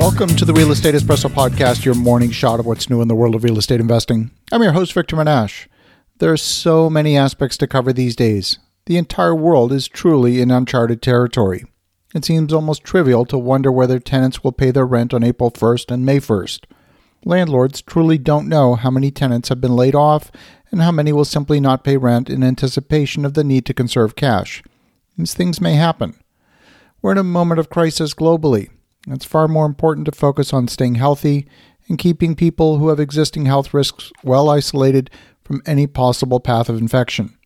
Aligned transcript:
Welcome 0.00 0.28
to 0.36 0.46
the 0.46 0.54
Real 0.54 0.72
Estate 0.72 0.94
Espresso 0.94 1.28
Podcast, 1.28 1.84
your 1.84 1.94
morning 1.94 2.30
shot 2.30 2.58
of 2.58 2.64
what's 2.64 2.88
new 2.88 3.02
in 3.02 3.08
the 3.08 3.14
world 3.14 3.34
of 3.34 3.44
real 3.44 3.58
estate 3.58 3.80
investing. 3.80 4.30
I'm 4.50 4.62
your 4.62 4.72
host, 4.72 4.94
Victor 4.94 5.14
Menasce. 5.14 5.66
There 6.20 6.32
are 6.32 6.38
so 6.38 6.88
many 6.88 7.18
aspects 7.18 7.58
to 7.58 7.66
cover 7.66 7.92
these 7.92 8.16
days. 8.16 8.58
The 8.86 8.96
entire 8.96 9.34
world 9.34 9.72
is 9.72 9.88
truly 9.88 10.40
in 10.40 10.50
uncharted 10.50 11.02
territory. 11.02 11.66
It 12.14 12.24
seems 12.24 12.50
almost 12.50 12.82
trivial 12.82 13.26
to 13.26 13.36
wonder 13.36 13.70
whether 13.70 13.98
tenants 13.98 14.42
will 14.42 14.52
pay 14.52 14.70
their 14.70 14.86
rent 14.86 15.12
on 15.12 15.22
April 15.22 15.50
1st 15.50 15.90
and 15.90 16.06
May 16.06 16.18
1st. 16.18 16.64
Landlords 17.26 17.82
truly 17.82 18.16
don't 18.16 18.48
know 18.48 18.76
how 18.76 18.90
many 18.90 19.10
tenants 19.10 19.50
have 19.50 19.60
been 19.60 19.76
laid 19.76 19.94
off 19.94 20.32
and 20.70 20.80
how 20.80 20.92
many 20.92 21.12
will 21.12 21.26
simply 21.26 21.60
not 21.60 21.84
pay 21.84 21.98
rent 21.98 22.30
in 22.30 22.42
anticipation 22.42 23.26
of 23.26 23.34
the 23.34 23.44
need 23.44 23.66
to 23.66 23.74
conserve 23.74 24.16
cash. 24.16 24.62
These 25.18 25.34
things 25.34 25.60
may 25.60 25.74
happen. 25.74 26.14
We're 27.02 27.12
in 27.12 27.18
a 27.18 27.22
moment 27.22 27.60
of 27.60 27.68
crisis 27.68 28.14
globally. 28.14 28.70
It's 29.06 29.24
far 29.24 29.48
more 29.48 29.66
important 29.66 30.06
to 30.06 30.12
focus 30.12 30.52
on 30.52 30.68
staying 30.68 30.96
healthy 30.96 31.48
and 31.88 31.98
keeping 31.98 32.34
people 32.34 32.78
who 32.78 32.88
have 32.88 33.00
existing 33.00 33.46
health 33.46 33.74
risks 33.74 34.12
well 34.22 34.48
isolated 34.48 35.10
from 35.42 35.62
any 35.66 35.86
possible 35.86 36.40
path 36.40 36.68
of 36.68 36.78
infection. 36.78 37.36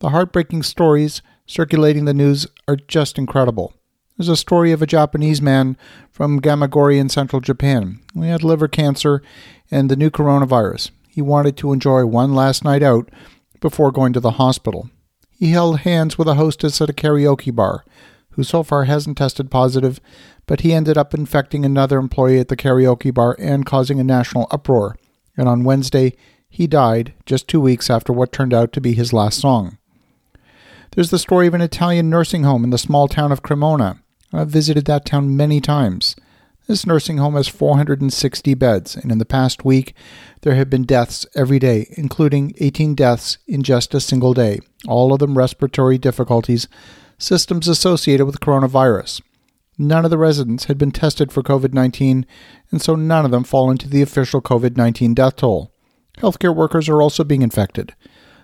The 0.00 0.10
heartbreaking 0.10 0.62
stories 0.64 1.22
circulating 1.46 2.04
the 2.04 2.14
news 2.14 2.46
are 2.66 2.76
just 2.76 3.18
incredible. 3.18 3.74
There's 4.16 4.28
a 4.28 4.36
story 4.36 4.72
of 4.72 4.82
a 4.82 4.86
Japanese 4.86 5.40
man 5.40 5.76
from 6.10 6.40
Gamagori 6.40 6.98
in 6.98 7.08
central 7.08 7.40
Japan. 7.40 8.00
He 8.14 8.28
had 8.28 8.42
liver 8.42 8.68
cancer 8.68 9.22
and 9.70 9.88
the 9.88 9.96
new 9.96 10.10
coronavirus. 10.10 10.90
He 11.08 11.22
wanted 11.22 11.56
to 11.58 11.72
enjoy 11.72 12.04
one 12.04 12.34
last 12.34 12.64
night 12.64 12.82
out 12.82 13.10
before 13.60 13.92
going 13.92 14.12
to 14.12 14.20
the 14.20 14.32
hospital. 14.32 14.90
He 15.30 15.52
held 15.52 15.80
hands 15.80 16.18
with 16.18 16.26
a 16.28 16.34
hostess 16.34 16.80
at 16.80 16.90
a 16.90 16.92
karaoke 16.92 17.54
bar, 17.54 17.84
who 18.38 18.44
so 18.44 18.62
far 18.62 18.84
hasn't 18.84 19.18
tested 19.18 19.50
positive, 19.50 20.00
but 20.46 20.60
he 20.60 20.72
ended 20.72 20.96
up 20.96 21.12
infecting 21.12 21.64
another 21.64 21.98
employee 21.98 22.38
at 22.38 22.46
the 22.46 22.56
karaoke 22.56 23.12
bar 23.12 23.34
and 23.36 23.66
causing 23.66 23.98
a 23.98 24.04
national 24.04 24.46
uproar. 24.52 24.96
And 25.36 25.48
on 25.48 25.64
Wednesday, 25.64 26.14
he 26.48 26.68
died 26.68 27.14
just 27.26 27.48
two 27.48 27.60
weeks 27.60 27.90
after 27.90 28.12
what 28.12 28.30
turned 28.30 28.54
out 28.54 28.72
to 28.74 28.80
be 28.80 28.92
his 28.92 29.12
last 29.12 29.40
song. 29.40 29.76
There's 30.92 31.10
the 31.10 31.18
story 31.18 31.48
of 31.48 31.54
an 31.54 31.60
Italian 31.60 32.08
nursing 32.10 32.44
home 32.44 32.62
in 32.62 32.70
the 32.70 32.78
small 32.78 33.08
town 33.08 33.32
of 33.32 33.42
Cremona. 33.42 34.04
I've 34.32 34.50
visited 34.50 34.84
that 34.84 35.04
town 35.04 35.36
many 35.36 35.60
times. 35.60 36.14
This 36.68 36.86
nursing 36.86 37.18
home 37.18 37.34
has 37.34 37.48
460 37.48 38.54
beds, 38.54 38.94
and 38.94 39.10
in 39.10 39.18
the 39.18 39.24
past 39.24 39.64
week, 39.64 39.94
there 40.42 40.54
have 40.54 40.70
been 40.70 40.84
deaths 40.84 41.26
every 41.34 41.58
day, 41.58 41.92
including 41.96 42.54
18 42.58 42.94
deaths 42.94 43.38
in 43.48 43.64
just 43.64 43.94
a 43.94 44.00
single 44.00 44.32
day, 44.32 44.60
all 44.86 45.12
of 45.12 45.18
them 45.18 45.36
respiratory 45.36 45.98
difficulties, 45.98 46.68
systems 47.18 47.68
associated 47.68 48.24
with 48.24 48.40
coronavirus. 48.40 49.20
None 49.76 50.04
of 50.04 50.10
the 50.10 50.18
residents 50.18 50.64
had 50.64 50.78
been 50.78 50.90
tested 50.90 51.30
for 51.30 51.42
COVID 51.42 51.72
19, 51.72 52.26
and 52.70 52.82
so 52.82 52.96
none 52.96 53.24
of 53.24 53.30
them 53.30 53.44
fall 53.44 53.70
into 53.70 53.88
the 53.88 54.02
official 54.02 54.40
COVID 54.40 54.76
19 54.76 55.14
death 55.14 55.36
toll. 55.36 55.72
Healthcare 56.18 56.54
workers 56.54 56.88
are 56.88 57.00
also 57.00 57.22
being 57.22 57.42
infected. 57.42 57.94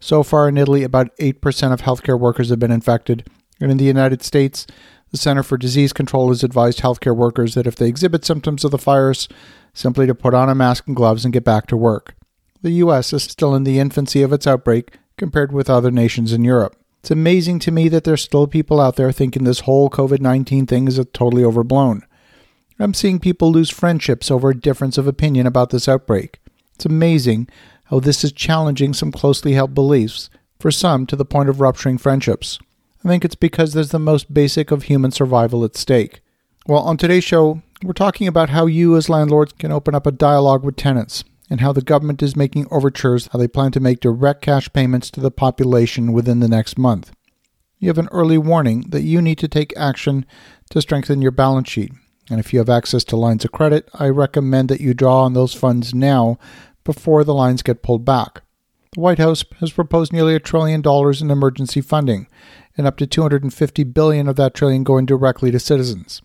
So 0.00 0.22
far 0.22 0.48
in 0.48 0.58
Italy, 0.58 0.82
about 0.82 1.16
8% 1.16 1.72
of 1.72 1.82
healthcare 1.82 2.18
workers 2.18 2.50
have 2.50 2.58
been 2.58 2.70
infected, 2.70 3.28
and 3.60 3.70
in 3.70 3.78
the 3.78 3.84
United 3.84 4.22
States, 4.22 4.66
the 5.10 5.16
Center 5.16 5.42
for 5.42 5.56
Disease 5.56 5.92
Control 5.92 6.28
has 6.28 6.44
advised 6.44 6.80
healthcare 6.80 7.16
workers 7.16 7.54
that 7.54 7.66
if 7.66 7.76
they 7.76 7.88
exhibit 7.88 8.24
symptoms 8.24 8.64
of 8.64 8.70
the 8.70 8.76
virus, 8.76 9.28
simply 9.72 10.06
to 10.06 10.14
put 10.14 10.34
on 10.34 10.48
a 10.48 10.54
mask 10.54 10.86
and 10.86 10.96
gloves 10.96 11.24
and 11.24 11.32
get 11.32 11.44
back 11.44 11.66
to 11.66 11.76
work. 11.76 12.14
The 12.62 12.72
US 12.72 13.12
is 13.12 13.22
still 13.22 13.54
in 13.54 13.64
the 13.64 13.78
infancy 13.78 14.22
of 14.22 14.32
its 14.32 14.46
outbreak 14.46 14.96
compared 15.16 15.52
with 15.52 15.70
other 15.70 15.90
nations 15.90 16.32
in 16.32 16.44
Europe. 16.44 16.76
It's 17.06 17.12
amazing 17.12 17.60
to 17.60 17.70
me 17.70 17.88
that 17.90 18.02
there's 18.02 18.24
still 18.24 18.48
people 18.48 18.80
out 18.80 18.96
there 18.96 19.12
thinking 19.12 19.44
this 19.44 19.60
whole 19.60 19.88
COVID 19.88 20.20
19 20.20 20.66
thing 20.66 20.88
is 20.88 21.00
totally 21.12 21.44
overblown. 21.44 22.04
I'm 22.80 22.94
seeing 22.94 23.20
people 23.20 23.52
lose 23.52 23.70
friendships 23.70 24.28
over 24.28 24.50
a 24.50 24.58
difference 24.58 24.98
of 24.98 25.06
opinion 25.06 25.46
about 25.46 25.70
this 25.70 25.88
outbreak. 25.88 26.40
It's 26.74 26.84
amazing 26.84 27.46
how 27.84 28.00
this 28.00 28.24
is 28.24 28.32
challenging 28.32 28.92
some 28.92 29.12
closely 29.12 29.52
held 29.52 29.72
beliefs, 29.72 30.30
for 30.58 30.72
some 30.72 31.06
to 31.06 31.14
the 31.14 31.24
point 31.24 31.48
of 31.48 31.60
rupturing 31.60 31.98
friendships. 31.98 32.58
I 33.04 33.08
think 33.08 33.24
it's 33.24 33.36
because 33.36 33.72
there's 33.72 33.90
the 33.90 34.00
most 34.00 34.34
basic 34.34 34.72
of 34.72 34.82
human 34.82 35.12
survival 35.12 35.64
at 35.64 35.76
stake. 35.76 36.22
Well, 36.66 36.82
on 36.82 36.96
today's 36.96 37.22
show, 37.22 37.62
we're 37.84 37.92
talking 37.92 38.26
about 38.26 38.50
how 38.50 38.66
you 38.66 38.96
as 38.96 39.08
landlords 39.08 39.52
can 39.52 39.70
open 39.70 39.94
up 39.94 40.08
a 40.08 40.10
dialogue 40.10 40.64
with 40.64 40.74
tenants 40.74 41.22
and 41.48 41.60
how 41.60 41.72
the 41.72 41.82
government 41.82 42.22
is 42.22 42.36
making 42.36 42.66
overtures 42.70 43.28
how 43.28 43.38
they 43.38 43.48
plan 43.48 43.72
to 43.72 43.80
make 43.80 44.00
direct 44.00 44.42
cash 44.42 44.72
payments 44.72 45.10
to 45.10 45.20
the 45.20 45.30
population 45.30 46.12
within 46.12 46.40
the 46.40 46.48
next 46.48 46.78
month. 46.78 47.12
You 47.78 47.88
have 47.88 47.98
an 47.98 48.08
early 48.10 48.38
warning 48.38 48.86
that 48.88 49.02
you 49.02 49.20
need 49.20 49.38
to 49.38 49.48
take 49.48 49.76
action 49.76 50.24
to 50.70 50.80
strengthen 50.80 51.22
your 51.22 51.30
balance 51.30 51.68
sheet. 51.68 51.92
And 52.30 52.40
if 52.40 52.52
you 52.52 52.58
have 52.58 52.70
access 52.70 53.04
to 53.04 53.16
lines 53.16 53.44
of 53.44 53.52
credit, 53.52 53.88
I 53.94 54.08
recommend 54.08 54.68
that 54.68 54.80
you 54.80 54.94
draw 54.94 55.22
on 55.22 55.34
those 55.34 55.54
funds 55.54 55.94
now 55.94 56.38
before 56.84 57.22
the 57.22 57.34
lines 57.34 57.62
get 57.62 57.82
pulled 57.82 58.04
back. 58.04 58.42
The 58.94 59.00
White 59.00 59.18
House 59.18 59.44
has 59.60 59.72
proposed 59.72 60.12
nearly 60.12 60.34
a 60.34 60.40
trillion 60.40 60.80
dollars 60.80 61.20
in 61.20 61.30
emergency 61.30 61.80
funding, 61.80 62.28
and 62.76 62.86
up 62.86 62.96
to 62.96 63.06
250 63.06 63.84
billion 63.84 64.28
of 64.28 64.36
that 64.36 64.54
trillion 64.54 64.84
going 64.84 65.06
directly 65.06 65.50
to 65.50 65.60
citizens. 65.60 66.22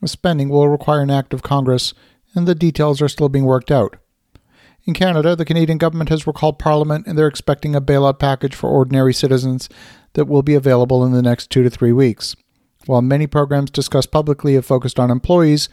The 0.00 0.08
spending 0.08 0.48
will 0.48 0.68
require 0.68 1.00
an 1.00 1.10
act 1.10 1.34
of 1.34 1.42
Congress, 1.42 1.94
and 2.34 2.46
the 2.46 2.54
details 2.54 3.02
are 3.02 3.08
still 3.08 3.28
being 3.28 3.44
worked 3.44 3.70
out. 3.70 3.96
In 4.84 4.94
Canada, 4.94 5.36
the 5.36 5.44
Canadian 5.44 5.78
government 5.78 6.10
has 6.10 6.26
recalled 6.26 6.58
Parliament 6.58 7.06
and 7.06 7.16
they're 7.16 7.28
expecting 7.28 7.76
a 7.76 7.80
bailout 7.80 8.18
package 8.18 8.54
for 8.54 8.68
ordinary 8.68 9.14
citizens 9.14 9.68
that 10.14 10.24
will 10.24 10.42
be 10.42 10.54
available 10.54 11.04
in 11.04 11.12
the 11.12 11.22
next 11.22 11.50
two 11.50 11.62
to 11.62 11.70
three 11.70 11.92
weeks. 11.92 12.34
While 12.86 13.02
many 13.02 13.28
programs 13.28 13.70
discussed 13.70 14.10
publicly 14.10 14.54
have 14.54 14.66
focused 14.66 14.98
on 14.98 15.10
employees, 15.10 15.68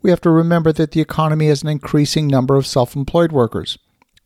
we 0.00 0.08
have 0.08 0.20
to 0.22 0.30
remember 0.30 0.72
that 0.72 0.92
the 0.92 1.02
economy 1.02 1.48
has 1.48 1.62
an 1.62 1.68
increasing 1.68 2.26
number 2.26 2.56
of 2.56 2.66
self 2.66 2.96
employed 2.96 3.32
workers. 3.32 3.78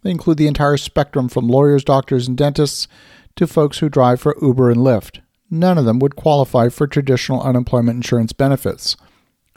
They 0.02 0.12
include 0.12 0.38
the 0.38 0.46
entire 0.46 0.76
spectrum 0.76 1.28
from 1.28 1.48
lawyers, 1.48 1.82
doctors, 1.82 2.28
and 2.28 2.36
dentists 2.36 2.86
to 3.34 3.48
folks 3.48 3.78
who 3.78 3.88
drive 3.88 4.20
for 4.20 4.36
Uber 4.40 4.70
and 4.70 4.80
Lyft. 4.80 5.20
None 5.50 5.78
of 5.78 5.84
them 5.84 5.98
would 5.98 6.14
qualify 6.14 6.68
for 6.68 6.86
traditional 6.86 7.42
unemployment 7.42 7.96
insurance 7.96 8.32
benefits. 8.32 8.96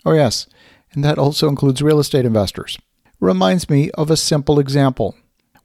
Oh, 0.03 0.13
yes, 0.13 0.47
and 0.93 1.03
that 1.03 1.19
also 1.19 1.47
includes 1.47 1.83
real 1.83 1.99
estate 1.99 2.25
investors 2.25 2.79
reminds 3.21 3.69
me 3.69 3.91
of 3.91 4.09
a 4.09 4.17
simple 4.17 4.59
example. 4.59 5.15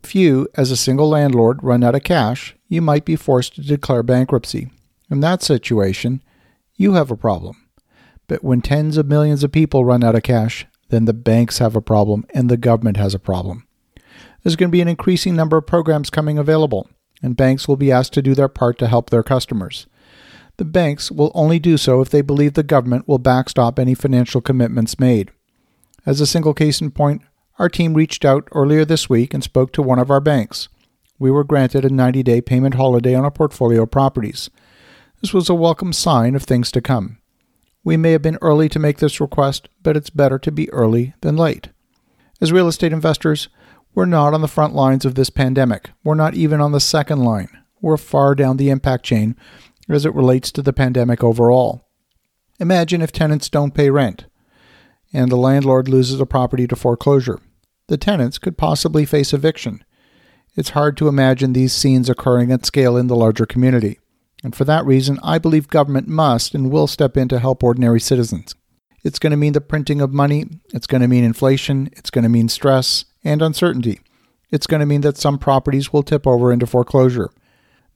If 0.04 0.14
you, 0.14 0.46
as 0.54 0.70
a 0.70 0.76
single 0.76 1.08
landlord, 1.08 1.64
run 1.64 1.82
out 1.82 1.94
of 1.96 2.04
cash, 2.04 2.54
you 2.68 2.80
might 2.80 3.04
be 3.04 3.16
forced 3.16 3.54
to 3.56 3.62
declare 3.62 4.02
bankruptcy. 4.02 4.70
In 5.10 5.20
that 5.20 5.42
situation, 5.42 6.22
you 6.76 6.92
have 6.92 7.10
a 7.10 7.16
problem. 7.16 7.56
But 8.28 8.44
when 8.44 8.60
tens 8.60 8.96
of 8.96 9.06
millions 9.06 9.42
of 9.42 9.52
people 9.52 9.84
run 9.84 10.04
out 10.04 10.14
of 10.14 10.22
cash, 10.22 10.66
then 10.90 11.06
the 11.06 11.14
banks 11.14 11.58
have 11.58 11.74
a 11.74 11.80
problem 11.80 12.24
and 12.34 12.48
the 12.48 12.56
government 12.56 12.98
has 12.98 13.14
a 13.14 13.18
problem. 13.18 13.66
There's 14.42 14.56
going 14.56 14.68
to 14.68 14.72
be 14.72 14.82
an 14.82 14.88
increasing 14.88 15.34
number 15.34 15.56
of 15.56 15.66
programs 15.66 16.10
coming 16.10 16.38
available, 16.38 16.88
and 17.22 17.36
banks 17.36 17.66
will 17.66 17.76
be 17.76 17.90
asked 17.90 18.12
to 18.12 18.22
do 18.22 18.34
their 18.34 18.48
part 18.48 18.78
to 18.78 18.86
help 18.86 19.10
their 19.10 19.22
customers. 19.22 19.86
The 20.58 20.64
banks 20.64 21.10
will 21.10 21.32
only 21.34 21.58
do 21.58 21.76
so 21.76 22.00
if 22.00 22.10
they 22.10 22.20
believe 22.20 22.54
the 22.54 22.62
government 22.62 23.08
will 23.08 23.18
backstop 23.18 23.78
any 23.78 23.94
financial 23.94 24.40
commitments 24.40 25.00
made. 25.00 25.32
As 26.04 26.20
a 26.20 26.26
single 26.26 26.54
case 26.54 26.80
in 26.80 26.90
point, 26.92 27.22
our 27.58 27.68
team 27.68 27.94
reached 27.94 28.24
out 28.24 28.48
earlier 28.52 28.84
this 28.84 29.08
week 29.08 29.32
and 29.32 29.42
spoke 29.42 29.72
to 29.72 29.82
one 29.82 29.98
of 29.98 30.10
our 30.10 30.20
banks. 30.20 30.68
We 31.18 31.30
were 31.30 31.44
granted 31.44 31.84
a 31.84 31.90
90 31.90 32.22
day 32.22 32.40
payment 32.40 32.74
holiday 32.74 33.14
on 33.14 33.24
our 33.24 33.30
portfolio 33.30 33.86
properties. 33.86 34.50
This 35.22 35.32
was 35.32 35.48
a 35.48 35.54
welcome 35.54 35.92
sign 35.92 36.34
of 36.34 36.42
things 36.42 36.70
to 36.72 36.82
come. 36.82 37.18
We 37.82 37.96
may 37.96 38.12
have 38.12 38.22
been 38.22 38.38
early 38.42 38.68
to 38.70 38.78
make 38.78 38.98
this 38.98 39.20
request, 39.20 39.68
but 39.82 39.96
it's 39.96 40.10
better 40.10 40.38
to 40.40 40.52
be 40.52 40.70
early 40.72 41.14
than 41.22 41.36
late. 41.36 41.68
As 42.40 42.52
real 42.52 42.68
estate 42.68 42.92
investors, 42.92 43.48
we're 43.94 44.04
not 44.04 44.34
on 44.34 44.42
the 44.42 44.48
front 44.48 44.74
lines 44.74 45.06
of 45.06 45.14
this 45.14 45.30
pandemic. 45.30 45.90
We're 46.04 46.14
not 46.16 46.34
even 46.34 46.60
on 46.60 46.72
the 46.72 46.80
second 46.80 47.24
line. 47.24 47.48
We're 47.80 47.96
far 47.96 48.34
down 48.34 48.58
the 48.58 48.68
impact 48.68 49.04
chain 49.04 49.36
as 49.88 50.04
it 50.04 50.14
relates 50.14 50.52
to 50.52 50.62
the 50.62 50.72
pandemic 50.72 51.24
overall. 51.24 51.88
Imagine 52.60 53.00
if 53.00 53.12
tenants 53.12 53.48
don't 53.48 53.74
pay 53.74 53.88
rent 53.88 54.26
and 55.16 55.32
the 55.32 55.36
landlord 55.36 55.88
loses 55.88 56.20
a 56.20 56.26
property 56.26 56.66
to 56.66 56.76
foreclosure. 56.76 57.40
The 57.88 57.96
tenants 57.96 58.36
could 58.36 58.58
possibly 58.58 59.06
face 59.06 59.32
eviction. 59.32 59.82
It's 60.56 60.70
hard 60.70 60.94
to 60.98 61.08
imagine 61.08 61.54
these 61.54 61.72
scenes 61.72 62.10
occurring 62.10 62.52
at 62.52 62.66
scale 62.66 62.98
in 62.98 63.06
the 63.06 63.16
larger 63.16 63.46
community. 63.46 63.98
And 64.44 64.54
for 64.54 64.66
that 64.66 64.84
reason, 64.84 65.18
I 65.22 65.38
believe 65.38 65.68
government 65.68 66.06
must 66.06 66.54
and 66.54 66.70
will 66.70 66.86
step 66.86 67.16
in 67.16 67.28
to 67.28 67.38
help 67.38 67.64
ordinary 67.64 67.98
citizens. 67.98 68.54
It's 69.04 69.18
going 69.18 69.30
to 69.30 69.38
mean 69.38 69.54
the 69.54 69.62
printing 69.62 70.02
of 70.02 70.12
money, 70.12 70.44
it's 70.74 70.86
going 70.86 71.00
to 71.00 71.08
mean 71.08 71.24
inflation, 71.24 71.88
it's 71.92 72.10
going 72.10 72.24
to 72.24 72.28
mean 72.28 72.50
stress 72.50 73.06
and 73.24 73.40
uncertainty. 73.40 74.00
It's 74.50 74.66
going 74.66 74.80
to 74.80 74.86
mean 74.86 75.00
that 75.00 75.16
some 75.16 75.38
properties 75.38 75.94
will 75.94 76.02
tip 76.02 76.26
over 76.26 76.52
into 76.52 76.66
foreclosure. 76.66 77.30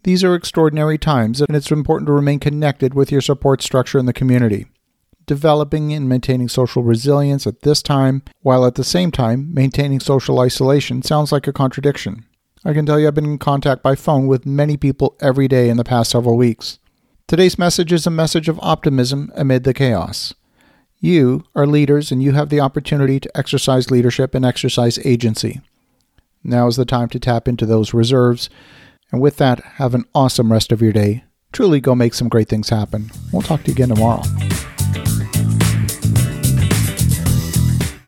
These 0.05 0.25
are 0.25 0.35
extraordinary 0.35 0.97
times, 0.97 1.43
and 1.43 1.55
it's 1.55 1.71
important 1.71 2.07
to 2.07 2.13
remain 2.13 2.39
connected 2.39 2.95
with 2.95 3.13
your 3.13 3.21
support 3.21 3.61
structure 3.61 3.99
in 3.99 4.07
the 4.07 4.15
community 4.15 4.69
developing 5.31 5.93
and 5.93 6.09
maintaining 6.09 6.49
social 6.49 6.83
resilience 6.83 7.47
at 7.47 7.61
this 7.63 7.85
time, 7.85 8.21
while 8.41 8.67
at 8.67 8.75
the 8.75 8.83
same 8.83 9.13
time 9.13 9.55
maintaining 9.55 10.01
social 10.01 10.41
isolation, 10.41 11.03
sounds 11.03 11.31
like 11.31 11.47
a 11.47 11.53
contradiction. 11.53 12.27
I 12.65 12.73
can 12.73 12.85
tell 12.85 12.99
you 12.99 13.07
I've 13.07 13.15
been 13.15 13.27
in 13.27 13.39
contact 13.39 13.81
by 13.81 13.95
phone 13.95 14.27
with 14.27 14.45
many 14.45 14.77
people 14.77 15.17
every 15.21 15.47
day 15.47 15.69
in 15.69 15.77
the 15.77 15.85
past 15.85 16.11
several 16.11 16.37
weeks. 16.37 16.81
Today's 17.29 17.61
message 17.61 17.93
is 17.93 18.09
a 18.09 18.11
message 18.11 18.49
of 18.49 18.59
optimism 18.61 19.31
amid 19.37 19.63
the 19.63 19.73
chaos. 19.73 20.35
You 20.99 21.45
are 21.55 21.65
leaders 21.65 22.11
and 22.11 22.21
you 22.21 22.33
have 22.33 22.49
the 22.49 22.59
opportunity 22.59 23.21
to 23.21 23.39
exercise 23.39 23.89
leadership 23.89 24.35
and 24.35 24.45
exercise 24.45 24.99
agency. 25.07 25.61
Now 26.43 26.67
is 26.67 26.75
the 26.75 26.85
time 26.85 27.09
to 27.11 27.21
tap 27.21 27.47
into 27.47 27.67
those 27.67 27.95
reserves. 27.95 28.51
And 29.13 29.21
with 29.21 29.37
that, 29.37 29.61
have 29.77 29.95
an 29.95 30.07
awesome 30.13 30.51
rest 30.51 30.73
of 30.73 30.83
your 30.83 30.93
day. 30.93 31.23
Truly 31.53 31.81
go 31.81 31.95
make 31.95 32.15
some 32.15 32.29
great 32.29 32.49
things 32.49 32.71
happen. 32.71 33.13
We'll 33.33 33.43
talk 33.43 33.63
to 33.63 33.69
you 33.69 33.75
again 33.75 33.91
tomorrow. 33.91 34.25